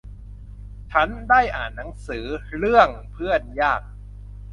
[0.91, 2.25] ฉันได้อ่านหนังสือ
[2.57, 3.81] เรื่องเพื่อนยาก